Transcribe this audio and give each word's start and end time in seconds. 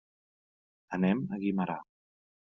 Anem 0.99 1.21
a 1.37 1.41
Guimerà. 1.45 1.79